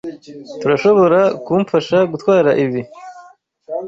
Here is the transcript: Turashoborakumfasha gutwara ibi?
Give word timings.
Turashoborakumfasha 0.59 1.97
gutwara 2.11 2.49
ibi? 2.63 2.81